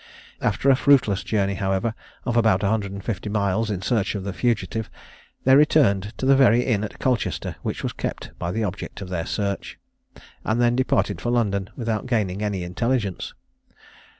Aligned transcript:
After 0.41 0.67
a 0.71 0.75
fruitless 0.75 1.23
journey, 1.23 1.53
however, 1.53 1.93
of 2.25 2.35
about 2.35 2.63
a 2.63 2.67
hundred 2.67 2.91
and 2.91 3.03
fifty 3.03 3.29
miles 3.29 3.69
in 3.69 3.83
search 3.83 4.15
of 4.15 4.23
the 4.23 4.33
fugitive, 4.33 4.89
they 5.43 5.55
returned 5.55 6.17
to 6.17 6.25
the 6.25 6.35
very 6.35 6.61
inn 6.63 6.83
at 6.83 6.97
Colchester 6.97 7.57
which 7.61 7.83
was 7.83 7.93
kept 7.93 8.31
by 8.39 8.51
the 8.51 8.63
object 8.63 9.01
of 9.01 9.09
their 9.09 9.27
search, 9.27 9.77
and 10.43 10.59
then 10.59 10.75
departed 10.75 11.21
for 11.21 11.29
London, 11.29 11.69
without 11.75 12.07
gaining 12.07 12.41
any 12.41 12.63
intelligence. 12.63 13.35